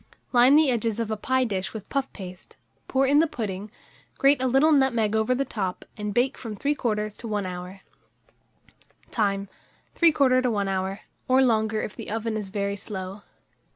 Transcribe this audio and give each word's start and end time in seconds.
Line 0.33 0.55
the 0.55 0.71
edges 0.71 0.99
of 0.99 1.11
a 1.11 1.15
pie 1.15 1.43
dish 1.43 1.75
with 1.75 1.87
puff 1.87 2.11
paste, 2.11 2.57
pour 2.87 3.05
in 3.05 3.19
the 3.19 3.27
pudding, 3.27 3.69
grate 4.17 4.41
a 4.41 4.47
little 4.47 4.71
nutmeg 4.71 5.15
over 5.15 5.35
the 5.35 5.45
top, 5.45 5.85
and 5.95 6.11
bake 6.11 6.39
from 6.39 6.55
3/4 6.57 7.15
to 7.19 7.27
1 7.27 7.45
hour. 7.45 7.81
Time. 9.11 9.47
3/4 9.95 10.41
to 10.41 10.49
1 10.49 10.67
hour, 10.67 11.01
or 11.27 11.43
longer 11.43 11.83
if 11.83 11.95
the 11.95 12.09
oven 12.09 12.35
is 12.35 12.49
very 12.49 12.75
slow. 12.75 13.21